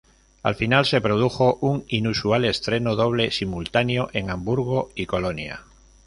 [0.41, 5.61] Al final, se produjo un inusual estreno doble simultáneo en Hamburgo y Colonia.